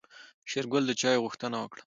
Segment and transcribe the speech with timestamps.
[0.49, 1.83] شېرګل د چاي غوښتنه وکړه.